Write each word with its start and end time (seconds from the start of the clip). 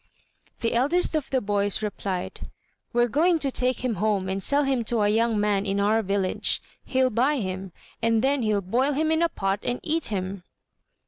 The 0.61 0.73
eldest 0.73 1.13
of 1.13 1.29
the 1.29 1.41
boys 1.41 1.83
replied, 1.83 2.49
"We're 2.91 3.07
going 3.07 3.37
to 3.37 3.51
take 3.51 3.85
him 3.85 3.97
home 4.01 4.29
and 4.29 4.41
sell 4.41 4.63
him 4.63 4.83
to 4.85 5.01
a 5.03 5.09
young 5.09 5.39
man 5.39 5.63
in 5.63 5.79
our 5.79 6.01
village. 6.01 6.59
He'll 6.83 7.11
buy 7.11 7.35
him, 7.37 7.71
and 8.01 8.23
then 8.23 8.41
he'll 8.41 8.61
boil 8.61 8.93
him 8.93 9.11
in 9.11 9.21
a 9.21 9.29
pot 9.29 9.63
and 9.63 9.79
eat 9.83 10.05
him." 10.07 10.41